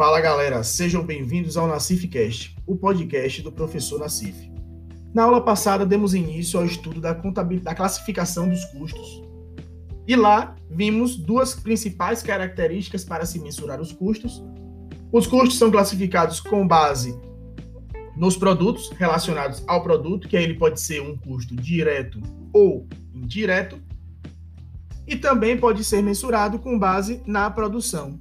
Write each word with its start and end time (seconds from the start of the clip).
Fala 0.00 0.18
galera, 0.18 0.62
sejam 0.62 1.04
bem-vindos 1.04 1.58
ao 1.58 1.68
Nacifcast, 1.68 2.56
o 2.66 2.74
podcast 2.74 3.42
do 3.42 3.52
professor 3.52 4.00
Nacif. 4.00 4.50
Na 5.12 5.24
aula 5.24 5.42
passada 5.42 5.84
demos 5.84 6.14
início 6.14 6.58
ao 6.58 6.64
estudo 6.64 7.02
da, 7.02 7.12
da 7.12 7.74
classificação 7.74 8.48
dos 8.48 8.64
custos. 8.64 9.22
E 10.08 10.16
lá 10.16 10.56
vimos 10.70 11.16
duas 11.16 11.54
principais 11.54 12.22
características 12.22 13.04
para 13.04 13.26
se 13.26 13.38
mensurar 13.40 13.78
os 13.78 13.92
custos. 13.92 14.42
Os 15.12 15.26
custos 15.26 15.58
são 15.58 15.70
classificados 15.70 16.40
com 16.40 16.66
base 16.66 17.14
nos 18.16 18.38
produtos 18.38 18.88
relacionados 18.92 19.62
ao 19.66 19.82
produto, 19.82 20.28
que 20.28 20.36
aí 20.38 20.44
ele 20.44 20.54
pode 20.54 20.80
ser 20.80 21.02
um 21.02 21.14
custo 21.14 21.54
direto 21.54 22.18
ou 22.54 22.88
indireto, 23.14 23.78
e 25.06 25.14
também 25.14 25.58
pode 25.58 25.84
ser 25.84 26.02
mensurado 26.02 26.58
com 26.58 26.78
base 26.78 27.22
na 27.26 27.50
produção, 27.50 28.18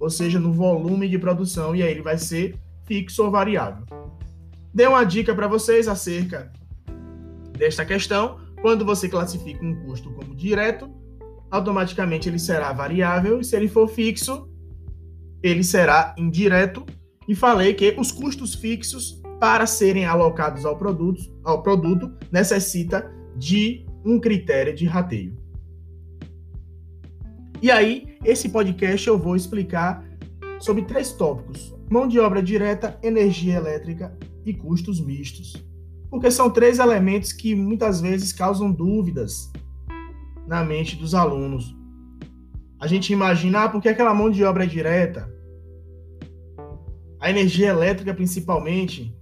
ou 0.00 0.08
seja, 0.08 0.40
no 0.40 0.50
volume 0.50 1.08
de 1.08 1.18
produção, 1.18 1.76
e 1.76 1.82
aí 1.82 1.90
ele 1.90 2.02
vai 2.02 2.16
ser 2.16 2.56
fixo 2.86 3.22
ou 3.22 3.30
variável. 3.30 3.84
Dei 4.72 4.86
uma 4.86 5.04
dica 5.04 5.34
para 5.34 5.46
vocês 5.46 5.86
acerca 5.86 6.50
desta 7.56 7.84
questão. 7.84 8.40
Quando 8.62 8.84
você 8.84 9.08
classifica 9.08 9.64
um 9.64 9.74
custo 9.84 10.10
como 10.12 10.34
direto, 10.34 10.90
automaticamente 11.50 12.28
ele 12.28 12.38
será 12.38 12.72
variável, 12.72 13.40
e 13.40 13.44
se 13.44 13.54
ele 13.54 13.68
for 13.68 13.86
fixo, 13.88 14.48
ele 15.42 15.62
será 15.62 16.14
indireto. 16.16 16.84
E 17.28 17.34
falei 17.34 17.74
que 17.74 17.94
os 17.98 18.10
custos 18.10 18.54
fixos, 18.54 19.20
para 19.38 19.66
serem 19.66 20.04
alocados 20.04 20.64
ao 20.64 20.76
produto, 20.76 21.22
ao 21.44 21.62
produto 21.62 22.12
necessita 22.30 23.10
de 23.36 23.86
um 24.04 24.18
critério 24.18 24.74
de 24.74 24.86
rateio. 24.86 25.36
E 27.62 27.70
aí, 27.70 28.16
esse 28.24 28.48
podcast 28.48 29.06
eu 29.06 29.18
vou 29.18 29.36
explicar 29.36 30.02
sobre 30.58 30.82
três 30.82 31.12
tópicos: 31.12 31.74
mão 31.90 32.08
de 32.08 32.18
obra 32.18 32.42
direta, 32.42 32.98
energia 33.02 33.56
elétrica 33.56 34.16
e 34.46 34.54
custos 34.54 34.98
mistos. 34.98 35.62
Porque 36.10 36.30
são 36.30 36.50
três 36.50 36.78
elementos 36.78 37.32
que 37.32 37.54
muitas 37.54 38.00
vezes 38.00 38.32
causam 38.32 38.72
dúvidas 38.72 39.52
na 40.46 40.64
mente 40.64 40.96
dos 40.96 41.14
alunos. 41.14 41.76
A 42.80 42.86
gente 42.86 43.12
imagina, 43.12 43.64
ah, 43.64 43.68
porque 43.68 43.90
aquela 43.90 44.14
mão 44.14 44.30
de 44.30 44.42
obra 44.42 44.64
é 44.64 44.66
direta? 44.66 45.30
A 47.20 47.28
energia 47.28 47.68
elétrica, 47.68 48.14
principalmente, 48.14 49.14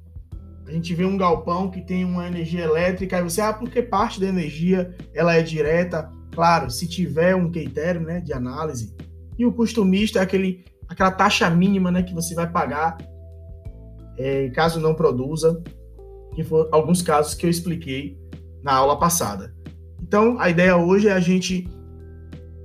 a 0.64 0.70
gente 0.70 0.94
vê 0.94 1.04
um 1.04 1.16
galpão 1.16 1.68
que 1.68 1.82
tem 1.82 2.04
uma 2.04 2.28
energia 2.28 2.62
elétrica, 2.62 3.18
e 3.18 3.22
você, 3.22 3.40
ah, 3.40 3.52
porque 3.52 3.82
parte 3.82 4.20
da 4.20 4.28
energia 4.28 4.94
ela 5.12 5.34
é 5.34 5.42
direta, 5.42 6.10
Claro, 6.38 6.70
se 6.70 6.86
tiver 6.86 7.34
um 7.34 7.50
critério 7.50 8.00
né, 8.00 8.20
de 8.20 8.32
análise. 8.32 8.94
E 9.36 9.44
o 9.44 9.52
custo 9.52 9.84
misto 9.84 10.20
é 10.20 10.22
aquele, 10.22 10.64
aquela 10.88 11.10
taxa 11.10 11.50
mínima 11.50 11.90
né, 11.90 12.00
que 12.00 12.14
você 12.14 12.32
vai 12.32 12.48
pagar 12.48 12.96
é, 14.16 14.48
caso 14.50 14.78
não 14.78 14.94
produza, 14.94 15.60
que 16.36 16.44
foram 16.44 16.68
alguns 16.70 17.02
casos 17.02 17.34
que 17.34 17.44
eu 17.44 17.50
expliquei 17.50 18.16
na 18.62 18.72
aula 18.72 18.96
passada. 18.96 19.52
Então, 20.00 20.38
a 20.38 20.48
ideia 20.48 20.76
hoje 20.76 21.08
é 21.08 21.12
a 21.12 21.18
gente 21.18 21.68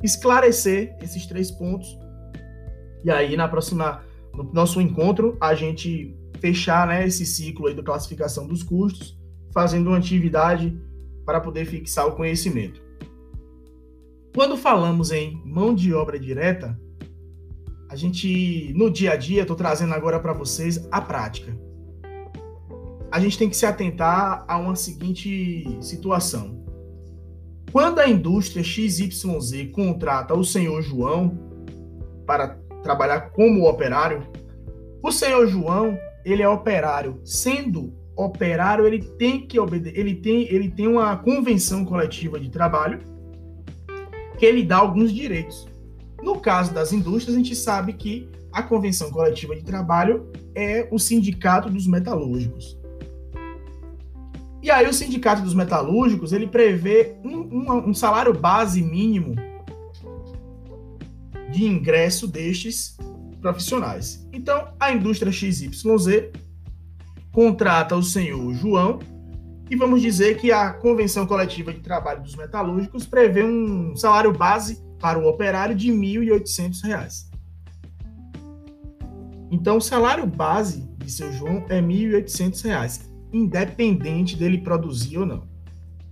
esclarecer 0.04 0.96
esses 1.02 1.26
três 1.26 1.50
pontos 1.50 1.98
e 3.04 3.10
aí 3.10 3.36
na 3.36 3.48
próxima 3.48 4.04
no 4.36 4.54
nosso 4.54 4.80
encontro 4.80 5.36
a 5.42 5.56
gente 5.56 6.16
fechar 6.40 6.86
né, 6.86 7.08
esse 7.08 7.26
ciclo 7.26 7.66
aí 7.66 7.74
da 7.74 7.82
classificação 7.82 8.46
dos 8.48 8.62
custos, 8.62 9.18
fazendo 9.52 9.88
uma 9.88 9.98
atividade 9.98 10.80
para 11.26 11.42
poder 11.42 11.66
fixar 11.66 12.06
o 12.06 12.12
conhecimento. 12.12 12.83
Quando 14.34 14.58
falamos 14.58 15.12
em 15.12 15.39
mão 15.45 15.76
de 15.76 15.94
obra 15.94 16.20
direta, 16.20 16.75
a 17.88 17.96
gente, 17.96 18.74
no 18.75 18.90
dia 18.90 19.12
a 19.12 19.16
dia, 19.16 19.44
estou 19.44 19.56
trazendo 19.56 19.94
agora 19.94 20.19
para 20.19 20.34
vocês 20.34 20.88
a 20.91 21.00
prática. 21.00 21.56
A 23.12 23.19
gente 23.19 23.38
tem 23.38 23.47
que 23.47 23.56
se 23.56 23.68
atentar 23.68 24.44
a 24.47 24.58
uma 24.58 24.75
seguinte 24.75 25.78
situação. 25.80 26.66
Quando 27.72 28.00
a 28.00 28.09
indústria 28.09 28.63
XYZ 28.63 29.72
contrata 29.72 30.34
o 30.34 30.44
senhor 30.44 30.81
João 30.81 31.38
para 32.25 32.58
trabalhar 32.81 33.29
como 33.29 33.69
operário, 33.69 34.24
o 35.03 35.12
senhor 35.12 35.46
João, 35.46 35.96
ele 36.25 36.41
é 36.41 36.50
operário. 36.50 37.22
Sendo 37.24 37.94
operário, 38.16 38.88
ele 38.88 39.03
tem 39.03 39.46
que 39.46 39.59
obedecer, 39.59 40.00
ele 40.00 40.16
tem, 40.16 40.52
ele 40.52 40.72
tem 40.72 40.88
uma 40.88 41.16
convenção 41.18 41.85
coletiva 41.85 42.40
de 42.40 42.50
trabalho 42.50 43.12
que 44.38 44.46
ele 44.46 44.64
dá 44.64 44.78
alguns 44.78 45.12
direitos. 45.12 45.68
No 46.22 46.40
caso 46.40 46.74
das 46.74 46.94
indústrias, 46.94 47.36
a 47.36 47.38
gente 47.38 47.56
sabe 47.56 47.94
que 47.94 48.30
a 48.52 48.62
Convenção 48.64 49.12
Coletiva 49.12 49.56
de 49.56 49.64
Trabalho 49.64 50.32
é 50.56 50.88
o 50.92 51.00
Sindicato 51.00 51.70
dos 51.70 51.88
Metalúrgicos. 51.88 52.78
E 54.62 54.72
aí 54.72 54.88
o 54.88 54.94
Sindicato 54.94 55.42
dos 55.42 55.54
Metalúrgicos, 55.54 56.32
ele 56.32 56.48
prevê 56.48 57.16
um, 57.24 57.38
um, 57.38 57.90
um 57.90 57.94
salário 57.94 58.34
base 58.34 58.82
mínimo 58.82 59.36
de 61.52 61.66
ingresso 61.66 62.28
destes 62.28 62.98
profissionais. 63.42 64.26
Então, 64.32 64.70
a 64.80 64.92
indústria 64.94 65.32
XYZ 65.32 66.32
contrata 67.32 67.96
o 67.96 68.02
senhor 68.02 68.54
João 68.54 69.00
e 69.73 69.75
vamos 69.75 70.03
dizer 70.03 70.38
que 70.38 70.51
a 70.51 70.72
Convenção 70.72 71.25
Coletiva 71.25 71.73
de 71.73 71.79
Trabalho 71.79 72.22
dos 72.22 72.35
Metalúrgicos 72.35 73.07
prevê 73.07 73.44
um 73.44 73.95
salário 73.95 74.31
base 74.31 74.79
para 75.00 75.17
o 75.17 75.28
operário 75.28 75.75
de 75.75 75.91
R$ 75.91 75.97
1.800. 75.97 77.28
Então, 79.50 79.78
o 79.78 79.81
salário 79.81 80.28
base 80.28 80.88
de 81.00 81.11
seu 81.11 81.34
João 81.34 81.66
é 81.69 81.79
R$ 81.79 81.88
1.800, 81.88 83.09
independente 83.34 84.38
dele 84.38 84.59
produzir 84.59 85.17
ou 85.17 85.25
não. 85.25 85.47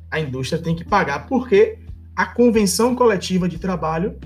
A 0.09 0.19
indústria 0.19 0.59
tem 0.59 0.75
que 0.75 0.83
pagar 0.83 1.27
porque 1.27 1.77
a 2.15 2.25
Convenção 2.25 2.95
Coletiva 2.95 3.47
de 3.47 3.59
Trabalho 3.59 4.19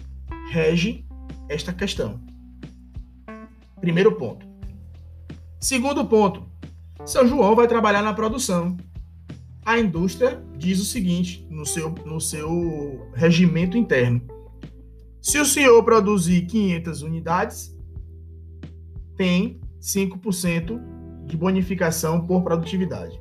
rege 0.49 1.05
esta 1.49 1.73
questão. 1.73 2.21
Primeiro 3.81 4.13
ponto. 4.13 4.47
Segundo 5.59 6.05
ponto, 6.05 6.49
seu 7.05 7.27
João 7.27 7.53
vai 7.53 7.67
trabalhar 7.67 8.01
na 8.01 8.13
produção 8.13 8.77
a 9.65 9.79
indústria 9.79 10.41
diz 10.55 10.79
o 10.79 10.85
seguinte 10.85 11.45
no 11.49 11.65
seu, 11.65 11.89
no 12.05 12.21
seu 12.21 13.09
regimento 13.15 13.75
interno: 13.75 14.21
se 15.19 15.39
o 15.39 15.45
senhor 15.45 15.83
produzir 15.83 16.45
500 16.45 17.01
unidades, 17.01 17.75
tem 19.17 19.59
5% 19.81 20.79
de 21.25 21.35
bonificação 21.35 22.25
por 22.25 22.43
produtividade. 22.43 23.19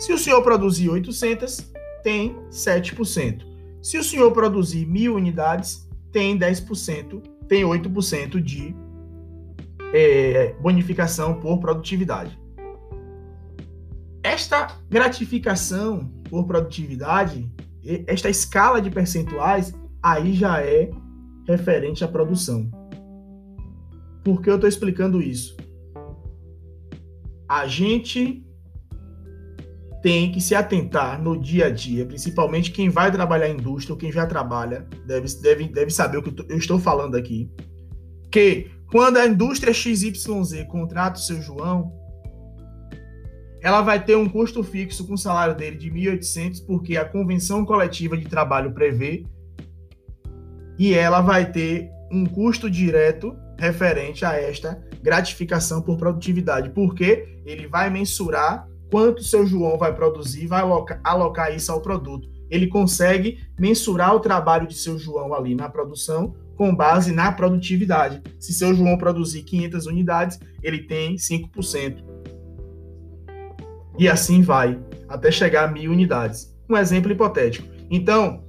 Se 0.00 0.12
o 0.12 0.18
senhor 0.18 0.42
produzir 0.42 0.88
800, 0.88 1.72
tem 2.02 2.34
7%. 2.50 3.44
Se 3.80 3.96
o 3.96 4.02
senhor 4.02 4.32
produzir 4.32 4.86
mil 4.86 5.14
unidades, 5.14 5.88
tem 6.10 6.36
10%, 6.36 7.22
tem 7.46 7.62
8% 7.62 8.40
de 8.40 8.74
é, 9.92 10.54
bonificação 10.60 11.34
por 11.34 11.58
produtividade. 11.60 12.36
Esta 14.24 14.80
gratificação 14.88 16.10
por 16.30 16.46
produtividade, 16.46 17.46
esta 18.06 18.30
escala 18.30 18.80
de 18.80 18.90
percentuais, 18.90 19.74
aí 20.02 20.32
já 20.32 20.62
é 20.62 20.90
referente 21.46 22.02
à 22.02 22.08
produção. 22.08 22.70
Por 24.24 24.40
que 24.40 24.48
eu 24.48 24.54
estou 24.54 24.66
explicando 24.66 25.20
isso? 25.20 25.54
A 27.46 27.66
gente 27.66 28.42
tem 30.02 30.32
que 30.32 30.40
se 30.40 30.54
atentar 30.54 31.22
no 31.22 31.38
dia 31.38 31.66
a 31.66 31.70
dia, 31.70 32.06
principalmente 32.06 32.70
quem 32.72 32.88
vai 32.88 33.12
trabalhar 33.12 33.50
em 33.50 33.58
indústria 33.58 33.92
ou 33.92 33.98
quem 33.98 34.10
já 34.10 34.26
trabalha, 34.26 34.88
deve, 35.06 35.28
deve, 35.42 35.68
deve 35.68 35.90
saber 35.90 36.16
o 36.16 36.22
que 36.22 36.50
eu 36.50 36.56
estou 36.56 36.78
falando 36.78 37.14
aqui. 37.14 37.50
Que 38.32 38.70
quando 38.90 39.18
a 39.18 39.26
indústria 39.26 39.72
XYZ 39.74 40.16
contrata 40.66 41.18
o 41.18 41.22
seu 41.22 41.42
João, 41.42 42.03
ela 43.64 43.80
vai 43.80 44.04
ter 44.04 44.14
um 44.14 44.28
custo 44.28 44.62
fixo 44.62 45.06
com 45.06 45.14
o 45.14 45.18
salário 45.18 45.54
dele 45.54 45.78
de 45.78 45.90
1.800, 45.90 46.66
porque 46.66 46.98
a 46.98 47.04
convenção 47.06 47.64
coletiva 47.64 48.14
de 48.14 48.26
trabalho 48.26 48.74
prevê, 48.74 49.24
e 50.78 50.92
ela 50.92 51.22
vai 51.22 51.50
ter 51.50 51.88
um 52.12 52.26
custo 52.26 52.70
direto 52.70 53.34
referente 53.58 54.22
a 54.22 54.34
esta 54.34 54.78
gratificação 55.02 55.80
por 55.80 55.96
produtividade, 55.96 56.68
porque 56.74 57.40
ele 57.46 57.66
vai 57.66 57.88
mensurar 57.88 58.68
quanto 58.90 59.24
seu 59.24 59.46
João 59.46 59.78
vai 59.78 59.94
produzir, 59.94 60.46
vai 60.46 60.60
alocar, 60.60 61.00
alocar 61.02 61.56
isso 61.56 61.72
ao 61.72 61.80
produto. 61.80 62.28
Ele 62.50 62.66
consegue 62.66 63.38
mensurar 63.58 64.14
o 64.14 64.20
trabalho 64.20 64.66
de 64.66 64.74
seu 64.74 64.98
João 64.98 65.32
ali 65.32 65.54
na 65.54 65.70
produção 65.70 66.34
com 66.54 66.76
base 66.76 67.12
na 67.12 67.32
produtividade. 67.32 68.22
Se 68.38 68.52
seu 68.52 68.74
João 68.74 68.98
produzir 68.98 69.42
500 69.42 69.86
unidades, 69.86 70.38
ele 70.62 70.80
tem 70.80 71.16
5%. 71.16 72.33
E 73.98 74.08
assim 74.08 74.42
vai, 74.42 74.78
até 75.08 75.30
chegar 75.30 75.68
a 75.68 75.72
mil 75.72 75.92
unidades. 75.92 76.54
Um 76.68 76.76
exemplo 76.76 77.12
hipotético. 77.12 77.68
Então, 77.90 78.42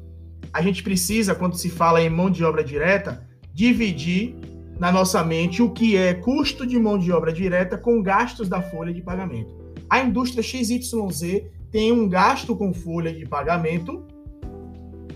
a 0.51 0.61
gente 0.61 0.81
precisa, 0.81 1.35
quando 1.35 1.55
se 1.55 1.69
fala 1.69 2.01
em 2.01 2.09
mão 2.09 2.29
de 2.29 2.43
obra 2.43 2.63
direta, 2.63 3.27
dividir 3.53 4.35
na 4.79 4.91
nossa 4.91 5.23
mente 5.23 5.61
o 5.61 5.69
que 5.69 5.95
é 5.95 6.13
custo 6.13 6.65
de 6.65 6.77
mão 6.77 6.97
de 6.97 7.11
obra 7.11 7.31
direta 7.31 7.77
com 7.77 8.01
gastos 8.01 8.49
da 8.49 8.61
folha 8.61 8.93
de 8.93 9.01
pagamento. 9.01 9.53
A 9.89 9.99
indústria 9.99 10.43
XYZ 10.43 11.43
tem 11.71 11.91
um 11.91 12.07
gasto 12.07 12.55
com 12.55 12.73
folha 12.73 13.13
de 13.13 13.25
pagamento, 13.25 14.05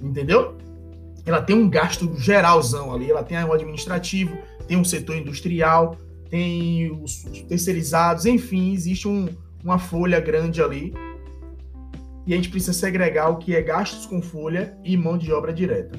entendeu? 0.01 0.57
Ela 1.25 1.41
tem 1.41 1.55
um 1.55 1.69
gasto 1.69 2.15
geralzão 2.17 2.93
ali, 2.93 3.09
ela 3.09 3.23
tem 3.23 3.37
o 3.43 3.53
administrativo, 3.53 4.37
tem 4.67 4.77
um 4.77 4.83
setor 4.83 5.17
industrial, 5.17 5.97
tem 6.29 6.91
os 6.91 7.23
terceirizados, 7.47 8.25
enfim, 8.25 8.73
existe 8.73 9.07
um, 9.07 9.27
uma 9.63 9.79
folha 9.79 10.19
grande 10.19 10.61
ali. 10.61 10.93
E 12.25 12.33
a 12.33 12.35
gente 12.35 12.49
precisa 12.49 12.73
segregar 12.73 13.29
o 13.29 13.37
que 13.37 13.55
é 13.55 13.61
gastos 13.61 14.05
com 14.05 14.21
folha 14.21 14.77
e 14.83 14.95
mão 14.95 15.17
de 15.17 15.31
obra 15.31 15.51
direta. 15.51 15.97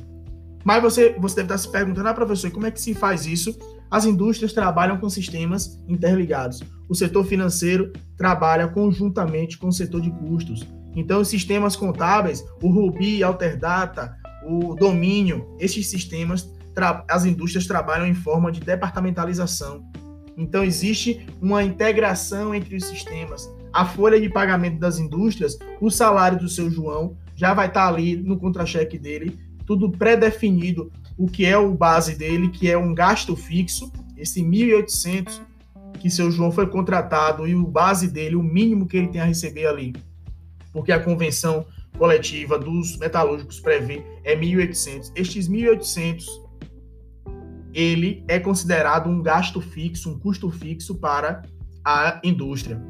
Mas 0.65 0.83
você, 0.83 1.17
você 1.19 1.37
deve 1.37 1.47
estar 1.47 1.59
se 1.59 1.71
perguntando, 1.71 2.09
ah, 2.09 2.15
professor, 2.15 2.51
como 2.51 2.67
é 2.67 2.71
que 2.71 2.81
se 2.81 2.95
faz 2.95 3.27
isso? 3.27 3.57
As 3.91 4.05
indústrias 4.05 4.53
trabalham 4.53 4.99
com 4.99 5.09
sistemas 5.09 5.83
interligados. 5.89 6.63
O 6.89 6.95
setor 6.95 7.25
financeiro 7.25 7.93
trabalha 8.17 8.69
conjuntamente 8.69 9.59
com 9.59 9.69
o 9.69 9.73
setor 9.73 10.01
de 10.01 10.11
custos. 10.11 10.67
Então, 10.95 11.21
os 11.21 11.29
sistemas 11.29 11.77
contábeis, 11.77 12.45
o 12.63 12.69
Ruby, 12.69 13.23
Alterdata, 13.23 14.15
o 14.47 14.75
Domínio, 14.75 15.57
esses 15.59 15.89
sistemas, 15.89 16.51
as 17.09 17.25
indústrias 17.25 17.67
trabalham 17.67 18.07
em 18.07 18.15
forma 18.15 18.51
de 18.51 18.61
departamentalização. 18.61 19.85
Então, 20.41 20.65
existe 20.65 21.27
uma 21.41 21.63
integração 21.63 22.55
entre 22.55 22.75
os 22.75 22.85
sistemas. 22.85 23.53
A 23.73 23.85
folha 23.85 24.19
de 24.19 24.29
pagamento 24.29 24.79
das 24.79 24.99
indústrias, 24.99 25.59
o 25.81 25.91
salário 25.91 26.39
do 26.39 26.49
seu 26.49 26.71
João, 26.71 27.15
já 27.37 27.53
vai 27.53 27.69
estar 27.69 27.87
ali 27.87 28.17
no 28.17 28.39
contra-cheque 28.39 28.99
dele, 28.99 29.39
tudo 29.67 29.91
pré-definido, 29.91 30.91
o 31.17 31.27
que 31.27 31.45
é 31.45 31.57
o 31.57 31.75
base 31.75 32.17
dele, 32.17 32.49
que 32.49 32.71
é 32.71 32.77
um 32.77 32.95
gasto 32.95 33.37
fixo, 33.37 33.93
esse 34.17 34.43
1.800 34.43 35.43
que 36.01 36.09
seu 36.09 36.31
João 36.31 36.51
foi 36.51 36.67
contratado 36.67 37.47
e 37.47 37.55
o 37.55 37.67
base 37.67 38.09
dele, 38.09 38.35
o 38.35 38.43
mínimo 38.43 38.87
que 38.87 38.97
ele 38.97 39.09
tem 39.09 39.21
a 39.21 39.27
receber 39.27 39.67
ali, 39.67 39.95
porque 40.73 40.91
a 40.91 40.99
convenção 40.99 41.67
coletiva 41.99 42.59
dos 42.59 42.97
metalúrgicos 42.97 43.61
prevê 43.61 44.03
é 44.25 44.35
1.800. 44.35 45.13
Estes 45.15 45.49
1.800 45.49 46.25
ele 47.73 48.25
é 48.29 48.39
considerado 48.39 49.09
um 49.09 49.23
gasto 49.23 49.61
fixo, 49.61 50.11
um 50.11 50.19
custo 50.19 50.51
fixo 50.51 50.95
para 50.95 51.43
a 51.85 52.21
indústria. 52.25 52.81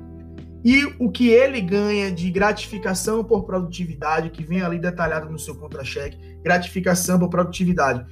E 0.65 0.85
o 0.99 1.11
que 1.11 1.29
ele 1.29 1.61
ganha 1.61 2.13
de 2.13 2.31
gratificação 2.31 3.25
por 3.25 3.45
produtividade, 3.45 4.31
que 4.31 4.45
vem 4.45 4.61
ali 4.61 4.79
detalhado 4.79 5.31
no 5.31 5.39
seu 5.39 5.55
contra-cheque, 5.55 6.19
gratificação 6.43 7.19
por 7.19 7.31
produtividade, 7.31 8.05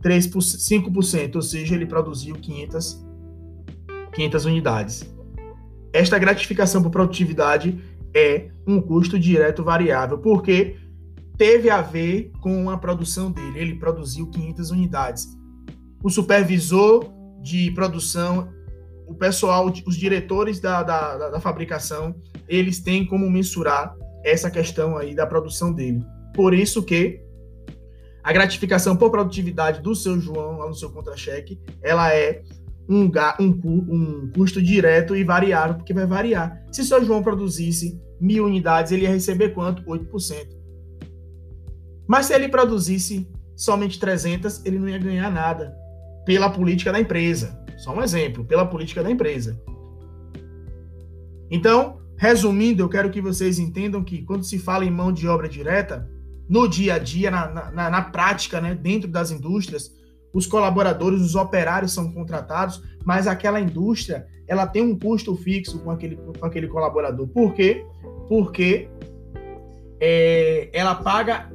3 0.00 0.28
5%, 0.28 1.36
ou 1.36 1.42
seja, 1.42 1.74
ele 1.74 1.86
produziu 1.86 2.34
500, 2.36 3.04
500 4.14 4.44
unidades. 4.44 5.14
Esta 5.92 6.18
gratificação 6.18 6.80
por 6.80 6.90
produtividade 6.90 7.82
é 8.14 8.50
um 8.66 8.80
custo 8.80 9.18
direto 9.18 9.64
variável, 9.64 10.18
porque 10.18 10.76
teve 11.36 11.70
a 11.70 11.82
ver 11.82 12.30
com 12.40 12.70
a 12.70 12.78
produção 12.78 13.32
dele. 13.32 13.58
Ele 13.58 13.74
produziu 13.74 14.28
500 14.28 14.70
unidades 14.70 15.39
o 16.02 16.10
supervisor 16.10 17.12
de 17.40 17.70
produção, 17.72 18.52
o 19.06 19.14
pessoal, 19.14 19.72
os 19.86 19.96
diretores 19.96 20.60
da, 20.60 20.82
da, 20.82 21.30
da 21.30 21.40
fabricação, 21.40 22.14
eles 22.48 22.80
têm 22.80 23.06
como 23.06 23.28
mensurar 23.28 23.94
essa 24.24 24.50
questão 24.50 24.96
aí 24.96 25.14
da 25.14 25.26
produção 25.26 25.72
dele. 25.72 26.04
Por 26.34 26.54
isso 26.54 26.82
que 26.82 27.20
a 28.22 28.32
gratificação 28.32 28.96
por 28.96 29.10
produtividade 29.10 29.80
do 29.82 29.94
seu 29.94 30.20
João, 30.20 30.58
lá 30.58 30.68
no 30.68 30.74
seu 30.74 30.90
contra-cheque, 30.90 31.58
ela 31.82 32.14
é 32.14 32.42
um, 32.88 33.10
um, 33.40 33.48
um, 33.64 34.30
custo 34.34 34.60
direto 34.60 35.16
e 35.16 35.24
variável, 35.24 35.76
porque 35.76 35.94
vai 35.94 36.06
variar. 36.06 36.62
Se 36.70 36.84
seu 36.84 37.04
João 37.04 37.22
produzisse 37.22 38.00
mil 38.20 38.44
unidades, 38.44 38.92
ele 38.92 39.02
ia 39.02 39.10
receber 39.10 39.50
quanto? 39.50 39.82
8%. 39.84 40.60
Mas 42.06 42.26
se 42.26 42.34
ele 42.34 42.48
produzisse 42.48 43.28
somente 43.56 43.98
300, 43.98 44.64
ele 44.64 44.78
não 44.78 44.88
ia 44.88 44.98
ganhar 44.98 45.30
nada 45.30 45.74
pela 46.24 46.50
política 46.50 46.92
da 46.92 47.00
empresa. 47.00 47.58
Só 47.78 47.94
um 47.94 48.02
exemplo, 48.02 48.44
pela 48.44 48.66
política 48.66 49.02
da 49.02 49.10
empresa. 49.10 49.60
Então, 51.50 52.00
resumindo, 52.16 52.82
eu 52.82 52.88
quero 52.88 53.10
que 53.10 53.20
vocês 53.20 53.58
entendam 53.58 54.04
que 54.04 54.22
quando 54.22 54.44
se 54.44 54.58
fala 54.58 54.84
em 54.84 54.90
mão 54.90 55.12
de 55.12 55.26
obra 55.26 55.48
direta, 55.48 56.08
no 56.48 56.68
dia 56.68 56.94
a 56.94 56.98
dia, 56.98 57.30
na, 57.30 57.70
na, 57.70 57.90
na 57.90 58.02
prática, 58.02 58.60
né, 58.60 58.74
dentro 58.74 59.08
das 59.08 59.30
indústrias, 59.30 59.90
os 60.32 60.46
colaboradores, 60.46 61.20
os 61.20 61.34
operários 61.34 61.92
são 61.92 62.12
contratados, 62.12 62.82
mas 63.04 63.26
aquela 63.26 63.60
indústria 63.60 64.26
ela 64.46 64.66
tem 64.66 64.82
um 64.82 64.98
custo 64.98 65.36
fixo 65.36 65.78
com 65.78 65.90
aquele, 65.92 66.16
com 66.16 66.44
aquele 66.44 66.66
colaborador. 66.66 67.28
Por 67.28 67.54
quê? 67.54 67.86
Porque 68.28 68.88
é, 70.00 70.68
ela 70.72 70.96
paga 70.96 71.50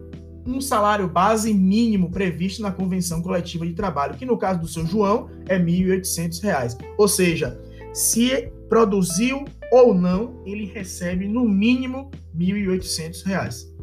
um 0.45 0.61
salário 0.61 1.07
base 1.07 1.53
mínimo 1.53 2.11
previsto 2.11 2.61
na 2.61 2.71
convenção 2.71 3.21
coletiva 3.21 3.65
de 3.65 3.73
trabalho, 3.73 4.15
que 4.15 4.25
no 4.25 4.37
caso 4.37 4.61
do 4.61 4.67
seu 4.67 4.85
João 4.85 5.29
é 5.47 5.57
R$ 5.57 5.63
1.800. 5.63 6.77
Ou 6.97 7.07
seja, 7.07 7.59
se 7.93 8.51
produziu 8.69 9.45
ou 9.71 9.93
não, 9.93 10.41
ele 10.45 10.65
recebe 10.65 11.27
no 11.27 11.47
mínimo 11.47 12.11
R$ 12.37 12.45
1.800. 12.45 13.73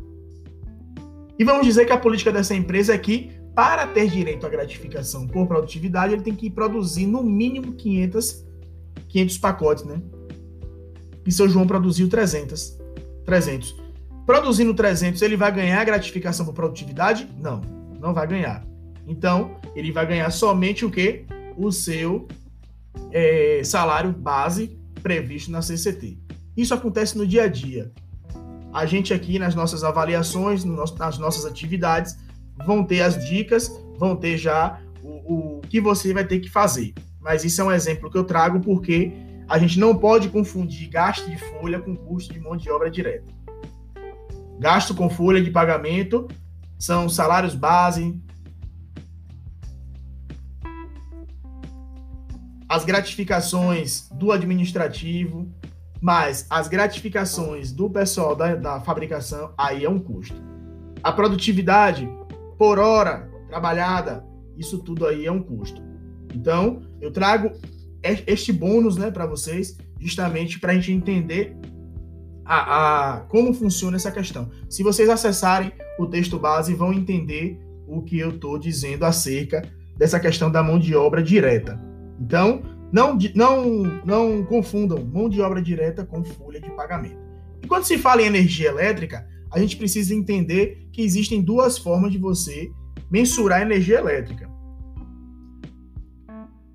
E 1.39 1.45
vamos 1.45 1.67
dizer 1.67 1.87
que 1.87 1.93
a 1.93 1.99
política 1.99 2.31
dessa 2.31 2.55
empresa 2.55 2.95
é 2.95 2.99
que, 2.99 3.33
para 3.55 3.87
ter 3.87 4.09
direito 4.09 4.47
à 4.47 4.49
gratificação 4.49 5.27
por 5.27 5.47
produtividade, 5.47 6.13
ele 6.13 6.23
tem 6.23 6.35
que 6.35 6.49
produzir 6.49 7.07
no 7.07 7.23
mínimo 7.23 7.73
500, 7.73 8.47
500 9.09 9.39
pacotes, 9.39 9.85
né? 9.85 10.01
E 11.27 11.33
seu 11.33 11.49
João 11.49 11.67
produziu 11.67 12.09
300. 12.09 12.79
300. 13.25 13.82
Produzindo 14.27 14.73
300, 14.73 15.21
ele 15.23 15.37
vai 15.37 15.53
ganhar 15.53 15.85
gratificação 15.85 16.47
por 16.47 16.55
produtividade? 16.55 17.29
Não, 17.39 17.61
não 18.01 18.15
vai 18.15 18.27
ganhar. 18.27 18.65
Então, 19.07 19.57
ele 19.75 19.91
vai 19.91 20.07
ganhar 20.07 20.31
somente 20.31 20.85
o 20.85 20.91
que? 20.91 21.25
O 21.57 21.73
seu 21.73 22.29
é, 23.11 23.63
salário 23.65 24.13
base 24.13 24.79
previsto 25.03 25.51
na 25.51 25.61
CCT. 25.61 26.19
Isso 26.57 26.73
acontece 26.73 27.19
no 27.19 27.27
dia 27.27 27.45
a 27.45 27.49
dia. 27.49 27.91
A 28.73 28.87
gente 28.87 29.13
aqui 29.13 29.39
nas 29.39 29.55
nossas 29.55 29.85
avaliações, 29.85 30.65
nas 30.65 31.19
nossas 31.19 31.45
atividades, 31.45 32.17
vão 32.65 32.85
ter 32.85 33.03
as 33.03 33.23
dicas, 33.27 33.71
vão 33.99 34.17
ter 34.17 34.39
já 34.39 34.81
o, 35.03 35.59
o 35.59 35.61
que 35.63 35.81
você 35.81 36.15
vai 36.15 36.25
ter 36.25 36.41
que 36.41 36.49
fazer. 36.49 36.95
Mas 37.21 37.45
isso 37.45 37.61
é 37.61 37.65
um 37.65 37.73
exemplo 37.73 38.11
que 38.11 38.17
eu 38.17 38.25
trago 38.25 38.61
porque 38.61 39.13
a 39.49 39.59
gente 39.59 39.79
não 39.79 39.95
pode 39.95 40.29
confundir 40.29 40.89
gasto 40.89 41.29
de 41.29 41.37
folha 41.37 41.81
com 41.81 41.95
custo 41.95 42.33
de 42.33 42.41
mão 42.41 42.57
de 42.57 42.71
obra 42.71 42.91
direta. 42.91 43.42
Gasto 44.63 44.95
com 44.95 45.11
folha 45.11 45.43
de 45.43 45.51
pagamento 45.51 46.29
são 46.79 47.09
salários 47.09 47.53
base, 47.53 48.17
as 52.69 52.85
gratificações 52.85 54.09
do 54.13 54.31
administrativo, 54.31 55.53
mais 56.01 56.47
as 56.49 56.69
gratificações 56.69 57.73
do 57.73 57.91
pessoal 57.91 58.37
da, 58.37 58.55
da 58.55 58.81
fabricação, 58.81 59.53
aí 59.59 59.85
é 59.85 59.91
um 59.91 59.99
custo. 59.99 60.41
A 61.03 61.11
produtividade 61.11 62.09
por 62.57 62.79
hora 62.79 63.29
trabalhada, 63.49 64.25
isso 64.57 64.79
tudo 64.79 65.09
aí 65.09 65.27
é 65.27 65.33
um 65.33 65.43
custo. 65.43 65.83
Então, 66.33 66.83
eu 67.01 67.11
trago 67.11 67.51
este 68.01 68.53
bônus 68.53 68.97
né, 68.97 69.11
para 69.11 69.27
vocês, 69.27 69.77
justamente 69.99 70.61
para 70.61 70.71
a 70.71 70.75
gente 70.77 70.93
entender 70.93 71.57
a, 72.45 73.15
a, 73.15 73.21
como 73.23 73.55
funciona 73.55 73.97
essa 73.97 74.11
questão. 74.11 74.51
Se 74.69 74.83
vocês 74.83 75.09
acessarem 75.09 75.73
o 75.99 76.07
texto 76.07 76.39
base, 76.39 76.75
vão 76.75 76.93
entender 76.93 77.59
o 77.87 78.03
que 78.03 78.19
eu 78.19 78.31
estou 78.31 78.59
dizendo 78.59 79.05
acerca 79.05 79.63
dessa 79.97 80.19
questão 80.19 80.51
da 80.51 80.63
mão 80.63 80.79
de 80.79 80.95
obra 80.95 81.23
direta. 81.23 81.81
Então, 82.21 82.63
não, 82.93 83.17
não, 83.35 83.83
não 84.05 84.45
confundam 84.45 85.05
mão 85.05 85.29
de 85.29 85.41
obra 85.41 85.63
direta 85.63 86.05
com 86.05 86.25
folha 86.25 86.61
de 86.61 86.71
pagamento. 86.71 87.21
E 87.63 87.67
quando 87.67 87.85
se 87.85 87.99
fala 87.99 88.23
em 88.23 88.27
energia 88.27 88.69
elétrica, 88.69 89.27
a 89.51 89.59
gente 89.59 89.77
precisa 89.77 90.15
entender 90.15 90.89
que 90.91 91.03
existem 91.03 91.43
duas 91.43 91.79
formas 91.79 92.11
de 92.11 92.19
você 92.19 92.71
mensurar 93.11 93.63
energia 93.63 93.99
elétrica. 93.99 94.51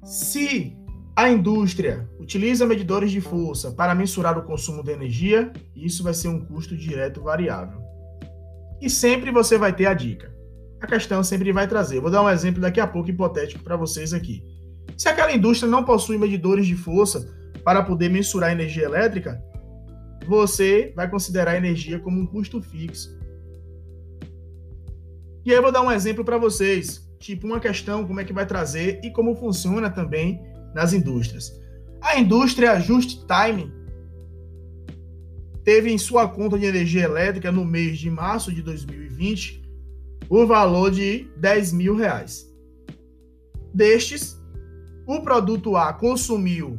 Se 0.03 0.76
a 1.17 1.31
indústria 1.31 2.07
utiliza 2.19 2.63
medidores 2.63 3.09
de 3.09 3.19
força 3.19 3.71
para 3.71 3.95
mensurar 3.95 4.37
o 4.37 4.43
consumo 4.43 4.83
de 4.83 4.91
energia, 4.91 5.51
isso 5.75 6.03
vai 6.03 6.13
ser 6.13 6.27
um 6.27 6.39
custo 6.45 6.77
direto 6.77 7.23
variável. 7.23 7.81
E 8.79 8.87
sempre 8.87 9.31
você 9.31 9.57
vai 9.57 9.75
ter 9.75 9.87
a 9.87 9.95
dica. 9.95 10.31
A 10.79 10.85
questão 10.85 11.23
sempre 11.23 11.51
vai 11.51 11.67
trazer. 11.67 11.99
Vou 11.99 12.11
dar 12.11 12.21
um 12.21 12.29
exemplo 12.29 12.61
daqui 12.61 12.79
a 12.79 12.85
pouco 12.85 13.09
hipotético 13.09 13.63
para 13.63 13.75
vocês 13.75 14.13
aqui. 14.13 14.43
Se 14.95 15.09
aquela 15.09 15.33
indústria 15.33 15.67
não 15.67 15.83
possui 15.83 16.19
medidores 16.19 16.67
de 16.67 16.75
força 16.75 17.27
para 17.63 17.81
poder 17.81 18.09
mensurar 18.09 18.51
a 18.51 18.53
energia 18.53 18.85
elétrica, 18.85 19.43
você 20.27 20.93
vai 20.95 21.09
considerar 21.09 21.53
a 21.53 21.57
energia 21.57 21.99
como 21.99 22.21
um 22.21 22.27
custo 22.27 22.61
fixo. 22.61 23.17
E 25.43 25.49
aí 25.49 25.57
eu 25.57 25.63
vou 25.63 25.71
dar 25.71 25.81
um 25.81 25.91
exemplo 25.91 26.23
para 26.23 26.37
vocês. 26.37 27.09
tipo 27.19 27.47
uma 27.47 27.59
questão, 27.59 28.05
como 28.05 28.19
é 28.19 28.23
que 28.23 28.31
vai 28.31 28.45
trazer 28.45 29.01
e 29.03 29.09
como 29.09 29.35
funciona 29.35 29.89
também 29.89 30.39
nas 30.77 30.93
indústrias. 30.93 31.59
A 31.99 32.19
indústria 32.19 32.79
Just 32.79 33.25
Time 33.25 33.73
teve 35.63 35.91
em 35.91 35.97
sua 35.97 36.27
conta 36.27 36.55
de 36.55 36.65
energia 36.65 37.03
elétrica 37.03 37.51
no 37.51 37.65
mês 37.65 37.97
de 37.97 38.11
março 38.11 38.53
de 38.53 38.61
2020 38.61 39.63
o 40.29 40.45
valor 40.45 40.91
de 40.91 41.27
10 41.37 41.73
mil 41.73 41.95
reais. 41.95 42.47
Destes, 43.73 44.39
o 45.07 45.19
produto 45.21 45.75
A 45.75 45.91
consumiu 45.93 46.77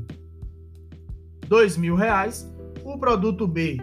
2 1.49 1.77
mil 1.77 1.97
reais, 1.97 2.49
o 2.85 2.97
produto 2.97 3.49
B 3.49 3.79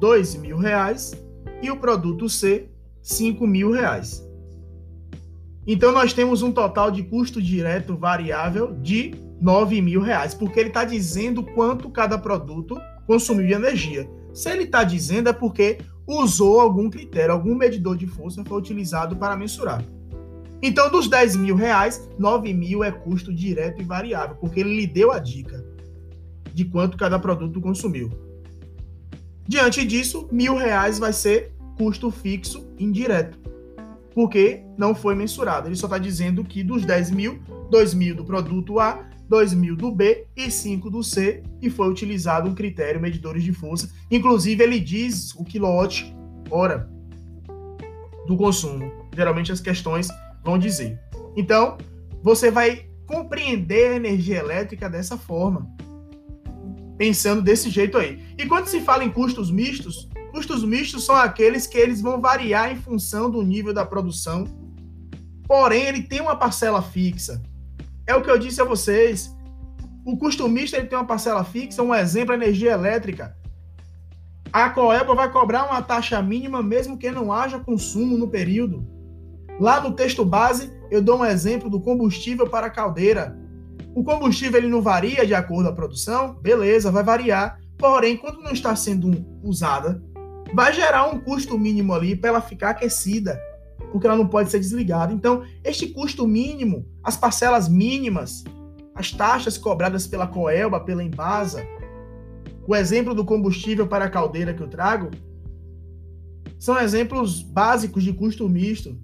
2 0.00 0.36
mil 0.36 0.56
reais 0.56 1.12
e 1.60 1.70
o 1.70 1.76
produto 1.76 2.26
C 2.26 2.70
5 3.02 3.46
mil 3.46 3.70
reais. 3.70 4.26
Então 5.66 5.92
nós 5.92 6.14
temos 6.14 6.40
um 6.40 6.52
total 6.52 6.90
de 6.90 7.02
custo 7.02 7.42
direto 7.42 7.98
variável 7.98 8.74
de 8.80 9.27
9 9.40 9.80
mil 9.80 10.00
reais, 10.00 10.34
porque 10.34 10.58
ele 10.58 10.68
está 10.68 10.84
dizendo 10.84 11.42
quanto 11.42 11.90
cada 11.90 12.18
produto 12.18 12.80
consumiu 13.06 13.46
de 13.46 13.52
energia. 13.52 14.08
Se 14.32 14.50
ele 14.50 14.64
está 14.64 14.84
dizendo 14.84 15.28
é 15.28 15.32
porque 15.32 15.78
usou 16.06 16.60
algum 16.60 16.88
critério, 16.88 17.32
algum 17.32 17.54
medidor 17.54 17.96
de 17.96 18.06
força 18.06 18.44
foi 18.44 18.58
utilizado 18.58 19.16
para 19.16 19.36
mensurar. 19.36 19.84
Então, 20.60 20.90
dos 20.90 21.08
10 21.08 21.36
mil 21.36 21.54
reais, 21.54 22.08
9 22.18 22.52
mil 22.52 22.82
é 22.82 22.90
custo 22.90 23.32
direto 23.32 23.80
e 23.80 23.84
variável, 23.84 24.36
porque 24.36 24.60
ele 24.60 24.74
lhe 24.74 24.86
deu 24.86 25.12
a 25.12 25.18
dica 25.18 25.64
de 26.52 26.64
quanto 26.64 26.96
cada 26.96 27.18
produto 27.18 27.60
consumiu. 27.60 28.10
Diante 29.46 29.84
disso, 29.84 30.28
mil 30.32 30.56
reais 30.56 30.98
vai 30.98 31.12
ser 31.12 31.52
custo 31.76 32.10
fixo 32.10 32.68
indireto, 32.78 33.38
porque 34.12 34.64
não 34.76 34.94
foi 34.94 35.14
mensurado. 35.14 35.68
Ele 35.68 35.76
só 35.76 35.86
está 35.86 35.96
dizendo 35.96 36.42
que 36.42 36.64
dos 36.64 36.84
10 36.84 37.12
mil, 37.12 37.40
2 37.70 37.94
mil 37.94 38.16
do 38.16 38.24
produto 38.24 38.80
A, 38.80 39.07
2 39.28 39.54
mil 39.54 39.76
do 39.76 39.90
B 39.90 40.26
e 40.36 40.50
5 40.50 40.90
do 40.90 41.02
C, 41.02 41.42
e 41.60 41.68
foi 41.68 41.88
utilizado 41.88 42.48
um 42.48 42.54
critério 42.54 43.00
medidores 43.00 43.44
de 43.44 43.52
força. 43.52 43.90
Inclusive, 44.10 44.62
ele 44.62 44.80
diz 44.80 45.34
o 45.34 45.44
quilowatt 45.44 46.14
hora 46.50 46.88
do 48.26 48.36
consumo. 48.36 48.90
Geralmente 49.14 49.52
as 49.52 49.60
questões 49.60 50.08
vão 50.44 50.58
dizer. 50.58 50.98
Então, 51.36 51.76
você 52.22 52.50
vai 52.50 52.86
compreender 53.06 53.92
a 53.92 53.96
energia 53.96 54.38
elétrica 54.38 54.88
dessa 54.88 55.16
forma, 55.16 55.66
pensando 56.96 57.40
desse 57.40 57.70
jeito 57.70 57.96
aí. 57.96 58.22
E 58.36 58.46
quando 58.46 58.66
se 58.66 58.80
fala 58.80 59.04
em 59.04 59.10
custos 59.10 59.50
mistos, 59.50 60.08
custos 60.30 60.62
mistos 60.64 61.04
são 61.04 61.16
aqueles 61.16 61.66
que 61.66 61.78
eles 61.78 62.00
vão 62.00 62.20
variar 62.20 62.70
em 62.70 62.76
função 62.76 63.30
do 63.30 63.42
nível 63.42 63.72
da 63.72 63.84
produção, 63.84 64.44
porém 65.46 65.84
ele 65.84 66.02
tem 66.02 66.20
uma 66.20 66.36
parcela 66.36 66.82
fixa. 66.82 67.42
É 68.08 68.14
o 68.14 68.22
que 68.22 68.30
eu 68.30 68.38
disse 68.38 68.58
a 68.62 68.64
vocês. 68.64 69.36
O 70.02 70.16
custo 70.16 70.48
misto 70.48 70.74
ele 70.74 70.86
tem 70.86 70.98
uma 70.98 71.04
parcela 71.04 71.44
fixa, 71.44 71.82
um 71.82 71.94
exemplo, 71.94 72.32
energia 72.32 72.72
elétrica. 72.72 73.36
A 74.50 74.70
Coelba 74.70 75.14
vai 75.14 75.30
cobrar 75.30 75.66
uma 75.66 75.82
taxa 75.82 76.22
mínima 76.22 76.62
mesmo 76.62 76.96
que 76.96 77.10
não 77.10 77.30
haja 77.30 77.58
consumo 77.60 78.16
no 78.16 78.26
período. 78.26 78.82
Lá 79.60 79.78
no 79.78 79.92
texto 79.92 80.24
base, 80.24 80.72
eu 80.90 81.02
dou 81.02 81.18
um 81.18 81.24
exemplo 81.24 81.68
do 81.68 81.82
combustível 81.82 82.48
para 82.48 82.68
a 82.68 82.70
caldeira. 82.70 83.38
O 83.94 84.02
combustível 84.02 84.58
ele 84.58 84.68
não 84.68 84.80
varia 84.80 85.26
de 85.26 85.34
acordo 85.34 85.64
com 85.64 85.72
a 85.72 85.76
produção? 85.76 86.32
Beleza, 86.40 86.90
vai 86.90 87.04
variar. 87.04 87.58
Porém, 87.76 88.16
quando 88.16 88.40
não 88.40 88.52
está 88.52 88.74
sendo 88.74 89.22
usada, 89.42 90.02
vai 90.54 90.72
gerar 90.72 91.08
um 91.08 91.20
custo 91.20 91.58
mínimo 91.58 91.92
ali 91.92 92.16
para 92.16 92.30
ela 92.30 92.40
ficar 92.40 92.70
aquecida, 92.70 93.38
porque 93.90 94.06
ela 94.06 94.16
não 94.16 94.26
pode 94.26 94.50
ser 94.50 94.58
desligada. 94.58 95.12
Então, 95.12 95.44
este 95.64 95.88
custo 95.88 96.26
mínimo, 96.26 96.86
as 97.02 97.16
parcelas 97.16 97.68
mínimas, 97.68 98.44
as 98.94 99.12
taxas 99.12 99.56
cobradas 99.56 100.06
pela 100.06 100.26
Coelba, 100.26 100.80
pela 100.80 101.02
Embasa, 101.02 101.64
o 102.66 102.74
exemplo 102.74 103.14
do 103.14 103.24
combustível 103.24 103.86
para 103.86 104.04
a 104.04 104.10
caldeira 104.10 104.52
que 104.52 104.62
eu 104.62 104.68
trago, 104.68 105.10
são 106.58 106.78
exemplos 106.78 107.40
básicos 107.40 108.02
de 108.02 108.12
custo 108.12 108.48
misto. 108.48 108.98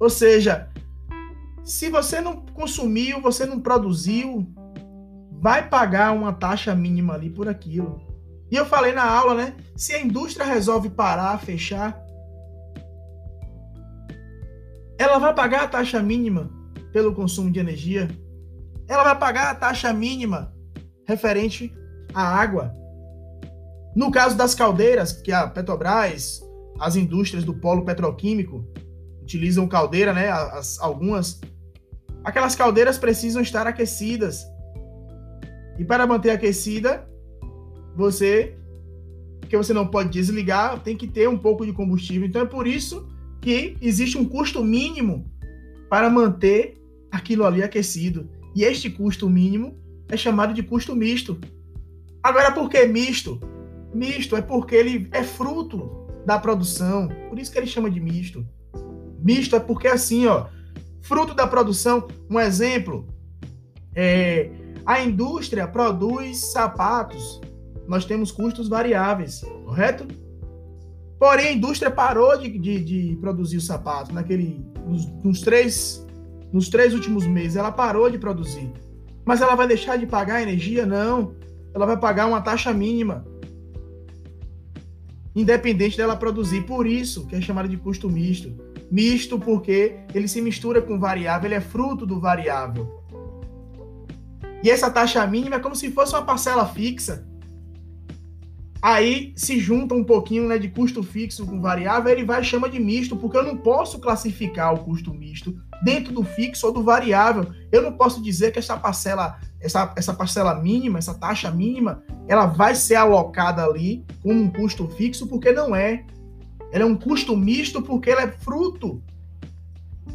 Ou 0.00 0.08
seja, 0.08 0.68
se 1.62 1.90
você 1.90 2.20
não 2.20 2.36
consumiu, 2.54 3.20
você 3.20 3.44
não 3.44 3.60
produziu, 3.60 4.50
vai 5.30 5.68
pagar 5.68 6.12
uma 6.12 6.32
taxa 6.32 6.74
mínima 6.74 7.14
ali 7.14 7.30
por 7.30 7.48
aquilo. 7.48 8.00
E 8.50 8.56
eu 8.56 8.64
falei 8.64 8.92
na 8.92 9.04
aula, 9.04 9.34
né? 9.34 9.54
Se 9.76 9.92
a 9.92 10.00
indústria 10.00 10.46
resolve 10.46 10.88
parar, 10.88 11.38
fechar, 11.38 12.02
ela 14.98 15.18
vai 15.18 15.32
pagar 15.32 15.62
a 15.62 15.68
taxa 15.68 16.02
mínima 16.02 16.50
pelo 16.92 17.14
consumo 17.14 17.50
de 17.50 17.60
energia. 17.60 18.08
Ela 18.88 19.04
vai 19.04 19.18
pagar 19.18 19.50
a 19.50 19.54
taxa 19.54 19.92
mínima 19.92 20.52
referente 21.06 21.72
à 22.12 22.22
água. 22.22 22.74
No 23.94 24.10
caso 24.10 24.36
das 24.36 24.54
caldeiras, 24.54 25.12
que 25.12 25.32
a 25.32 25.46
Petrobras, 25.46 26.42
as 26.80 26.96
indústrias 26.96 27.44
do 27.44 27.54
polo 27.54 27.84
petroquímico 27.84 28.66
utilizam 29.22 29.68
caldeira, 29.68 30.12
né? 30.12 30.28
As, 30.28 30.80
algumas. 30.80 31.40
Aquelas 32.24 32.56
caldeiras 32.56 32.98
precisam 32.98 33.40
estar 33.40 33.66
aquecidas. 33.66 34.44
E 35.78 35.84
para 35.84 36.06
manter 36.06 36.30
aquecida, 36.30 37.08
você 37.94 38.56
que 39.48 39.56
você 39.56 39.72
não 39.72 39.86
pode 39.86 40.10
desligar, 40.10 40.80
tem 40.80 40.94
que 40.94 41.06
ter 41.06 41.28
um 41.28 41.38
pouco 41.38 41.64
de 41.64 41.72
combustível. 41.72 42.28
Então 42.28 42.42
é 42.42 42.44
por 42.44 42.66
isso 42.66 43.08
que 43.40 43.76
existe 43.80 44.18
um 44.18 44.24
custo 44.24 44.62
mínimo 44.64 45.24
para 45.88 46.10
manter 46.10 46.80
aquilo 47.10 47.44
ali 47.44 47.62
aquecido. 47.62 48.28
E 48.54 48.64
este 48.64 48.90
custo 48.90 49.28
mínimo 49.28 49.78
é 50.08 50.16
chamado 50.16 50.52
de 50.52 50.62
custo 50.62 50.94
misto. 50.94 51.38
Agora, 52.22 52.52
por 52.52 52.68
que 52.68 52.84
misto? 52.86 53.40
Misto 53.94 54.36
é 54.36 54.42
porque 54.42 54.74
ele 54.74 55.08
é 55.12 55.22
fruto 55.22 56.06
da 56.26 56.38
produção, 56.38 57.08
por 57.28 57.38
isso 57.38 57.50
que 57.50 57.58
ele 57.58 57.66
chama 57.66 57.90
de 57.90 58.00
misto. 58.00 58.46
Misto 59.18 59.56
é 59.56 59.60
porque 59.60 59.88
assim, 59.88 60.26
ó, 60.26 60.46
fruto 61.00 61.32
da 61.34 61.46
produção, 61.46 62.06
um 62.28 62.38
exemplo, 62.38 63.06
é, 63.94 64.50
a 64.84 65.02
indústria 65.02 65.66
produz 65.66 66.52
sapatos, 66.52 67.40
nós 67.86 68.04
temos 68.04 68.30
custos 68.30 68.68
variáveis, 68.68 69.40
correto? 69.64 70.06
Porém, 71.18 71.48
a 71.48 71.52
indústria 71.52 71.90
parou 71.90 72.38
de, 72.38 72.58
de, 72.58 72.84
de 72.84 73.18
produzir 73.20 73.56
o 73.56 73.60
sapato 73.60 74.14
naquele, 74.14 74.64
nos, 74.86 75.06
nos, 75.22 75.40
três, 75.40 76.06
nos 76.52 76.68
três 76.68 76.94
últimos 76.94 77.26
meses, 77.26 77.56
ela 77.56 77.72
parou 77.72 78.10
de 78.10 78.18
produzir. 78.18 78.72
Mas 79.24 79.40
ela 79.40 79.54
vai 79.54 79.66
deixar 79.66 79.96
de 79.96 80.06
pagar 80.06 80.42
energia? 80.42 80.86
Não. 80.86 81.34
Ela 81.74 81.86
vai 81.86 81.96
pagar 81.98 82.26
uma 82.26 82.40
taxa 82.40 82.72
mínima 82.72 83.26
independente 85.40 85.96
dela 85.96 86.16
produzir. 86.16 86.62
Por 86.62 86.86
isso 86.86 87.26
que 87.26 87.36
é 87.36 87.40
chamado 87.40 87.68
de 87.68 87.76
custo 87.76 88.08
misto. 88.10 88.52
Misto 88.90 89.38
porque 89.38 89.98
ele 90.14 90.26
se 90.26 90.40
mistura 90.40 90.80
com 90.80 90.98
variável, 90.98 91.46
ele 91.46 91.54
é 91.54 91.60
fruto 91.60 92.06
do 92.06 92.18
variável. 92.18 92.98
E 94.62 94.70
essa 94.70 94.90
taxa 94.90 95.24
mínima 95.26 95.56
é 95.56 95.60
como 95.60 95.76
se 95.76 95.90
fosse 95.90 96.14
uma 96.14 96.24
parcela 96.24 96.66
fixa. 96.66 97.27
Aí 98.80 99.32
se 99.36 99.58
junta 99.58 99.94
um 99.94 100.04
pouquinho 100.04 100.46
né, 100.46 100.56
de 100.56 100.68
custo 100.68 101.02
fixo 101.02 101.44
com 101.44 101.60
variável, 101.60 102.12
ele 102.12 102.24
vai 102.24 102.44
chama 102.44 102.68
de 102.68 102.78
misto, 102.78 103.16
porque 103.16 103.36
eu 103.36 103.42
não 103.42 103.56
posso 103.56 103.98
classificar 103.98 104.72
o 104.72 104.78
custo 104.78 105.12
misto 105.12 105.56
dentro 105.82 106.12
do 106.12 106.22
fixo 106.22 106.66
ou 106.66 106.72
do 106.72 106.82
variável. 106.82 107.52
Eu 107.72 107.82
não 107.82 107.92
posso 107.92 108.22
dizer 108.22 108.52
que 108.52 108.58
essa 108.58 108.76
parcela, 108.76 109.38
essa, 109.60 109.92
essa 109.96 110.14
parcela 110.14 110.54
mínima, 110.54 110.98
essa 110.98 111.14
taxa 111.14 111.50
mínima, 111.50 112.02
ela 112.28 112.46
vai 112.46 112.74
ser 112.74 112.94
alocada 112.94 113.64
ali 113.64 114.04
como 114.22 114.40
um 114.40 114.50
custo 114.50 114.88
fixo, 114.88 115.26
porque 115.26 115.50
não 115.50 115.74
é. 115.74 116.04
Ela 116.70 116.84
é 116.84 116.86
um 116.86 116.96
custo 116.96 117.36
misto 117.36 117.82
porque 117.82 118.10
ela 118.10 118.22
é 118.22 118.30
fruto 118.30 119.02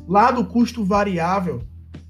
lá 0.08 0.32
do 0.32 0.46
custo 0.46 0.86
variável 0.86 1.62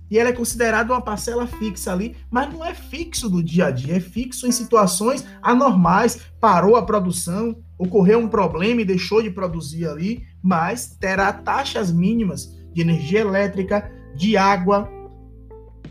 e 0.10 0.20
ela 0.20 0.30
é 0.30 0.34
considerada 0.34 0.94
uma 0.94 1.02
parcela 1.02 1.48
fixa 1.48 1.92
ali, 1.92 2.16
mas 2.30 2.54
não 2.54 2.64
é 2.64 2.74
fixo 2.74 3.30
do 3.30 3.42
dia 3.42 3.68
a 3.68 3.72
dia, 3.72 3.98
é 3.98 4.00
fixo 4.00 4.46
em 4.46 4.52
situações 4.52 5.26
anormais. 5.42 6.20
Parou 6.40 6.76
a 6.76 6.86
produção, 6.86 7.56
ocorreu 7.78 8.20
um 8.20 8.28
problema 8.28 8.82
e 8.82 8.86
deixou 8.86 9.22
de 9.22 9.32
produzir 9.32 9.88
ali, 9.88 10.24
mas 10.42 10.96
terá 11.00 11.32
taxas 11.34 11.92
mínimas 11.92 12.54
de 12.74 12.82
energia 12.82 13.22
elétrica, 13.22 13.92
de 14.16 14.38
água, 14.38 14.90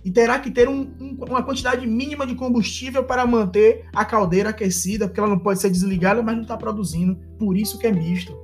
e 0.04 0.10
terá 0.10 0.38
que 0.38 0.50
ter 0.50 0.68
um, 0.68 0.90
um, 1.00 1.16
uma 1.28 1.42
quantidade 1.42 1.86
mínima 1.86 2.26
de 2.26 2.34
combustível 2.34 3.04
para 3.04 3.24
manter 3.24 3.86
a 3.94 4.04
caldeira 4.04 4.50
aquecida, 4.50 5.06
porque 5.06 5.20
ela 5.20 5.28
não 5.28 5.38
pode 5.38 5.60
ser 5.60 5.70
desligada, 5.70 6.22
mas 6.22 6.34
não 6.34 6.42
está 6.42 6.56
produzindo. 6.56 7.16
Por 7.38 7.56
isso 7.56 7.78
que 7.78 7.86
é 7.86 7.92
misto. 7.92 8.36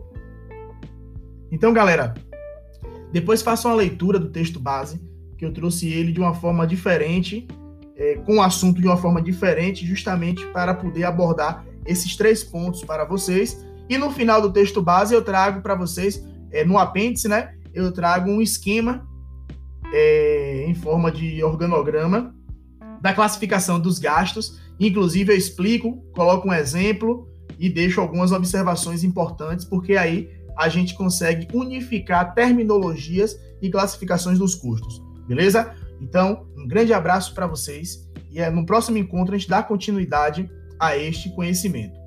Então, 1.51 1.73
galera, 1.73 2.15
depois 3.13 3.43
façam 3.43 3.73
a 3.73 3.75
leitura 3.75 4.19
do 4.19 4.29
texto 4.29 4.61
base 4.61 5.01
que 5.39 5.45
eu 5.45 5.53
trouxe 5.53 5.89
ele 5.89 6.13
de 6.13 6.21
uma 6.21 6.35
forma 6.35 6.67
diferente, 6.67 7.47
é, 7.97 8.17
com 8.17 8.37
o 8.37 8.43
assunto 8.43 8.81
de 8.81 8.87
uma 8.87 8.97
forma 8.97 9.23
diferente, 9.23 9.87
justamente 9.87 10.45
para 10.49 10.75
poder 10.75 11.05
abordar 11.05 11.65
esses 11.87 12.17
três 12.17 12.43
pontos 12.43 12.85
para 12.85 13.05
vocês. 13.05 13.65
E 13.89 13.97
no 13.97 14.11
final 14.11 14.43
do 14.43 14.53
texto 14.53 14.83
base 14.83 15.15
eu 15.15 15.23
trago 15.23 15.63
para 15.63 15.75
vocês, 15.75 16.23
é, 16.51 16.65
no 16.65 16.77
apêndice, 16.77 17.29
né? 17.29 17.55
Eu 17.73 17.93
trago 17.93 18.31
um 18.31 18.43
esquema 18.43 19.07
é, 19.93 20.65
em 20.67 20.75
forma 20.75 21.11
de 21.11 21.43
organograma 21.43 22.35
da 23.01 23.13
classificação 23.15 23.79
dos 23.79 23.99
gastos. 23.99 24.61
Inclusive, 24.81 25.33
eu 25.33 25.37
explico, 25.37 26.03
coloco 26.13 26.49
um 26.49 26.53
exemplo 26.53 27.29
e 27.59 27.69
deixo 27.69 28.01
algumas 28.01 28.33
observações 28.33 29.05
importantes, 29.05 29.65
porque 29.65 29.97
aí 29.97 30.29
a 30.57 30.69
gente 30.69 30.95
consegue 30.95 31.47
unificar 31.55 32.35
terminologias 32.35 33.39
e 33.63 33.71
classificações 33.71 34.39
dos 34.39 34.55
custos. 34.55 35.08
Beleza? 35.29 35.75
Então, 36.01 36.47
um 36.57 36.67
grande 36.67 36.93
abraço 36.93 37.35
para 37.35 37.47
vocês 37.47 38.09
e 38.31 38.41
é, 38.41 38.51
no 38.51 38.65
próximo 38.65 38.97
encontro 38.97 39.35
a 39.35 39.39
gente 39.39 39.49
dá 39.49 39.63
continuidade 39.63 40.51
a 40.81 40.97
este 40.97 41.29
conhecimento. 41.35 41.99